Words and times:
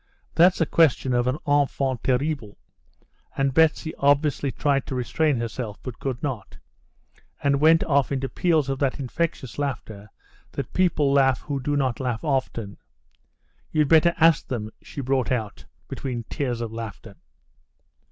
That's 0.33 0.57
the 0.57 0.65
question 0.65 1.13
of 1.13 1.27
an 1.27 1.37
enfant 1.47 2.03
terrible," 2.03 2.57
and 3.37 3.53
Betsy 3.53 3.93
obviously 3.99 4.51
tried 4.51 4.87
to 4.87 4.95
restrain 4.95 5.37
herself, 5.39 5.77
but 5.83 5.99
could 5.99 6.23
not, 6.23 6.57
and 7.43 7.59
went 7.61 7.83
off 7.83 8.11
into 8.11 8.27
peals 8.27 8.67
of 8.67 8.79
that 8.79 8.99
infectious 8.99 9.59
laughter 9.59 10.09
that 10.53 10.73
people 10.73 11.13
laugh 11.13 11.41
who 11.41 11.59
do 11.59 11.77
not 11.77 11.99
laugh 11.99 12.23
often. 12.23 12.77
"You'd 13.71 13.89
better 13.89 14.15
ask 14.17 14.47
them," 14.47 14.71
she 14.81 15.01
brought 15.01 15.31
out, 15.31 15.65
between 15.87 16.23
tears 16.31 16.61
of 16.61 16.73
laughter. 16.73 17.15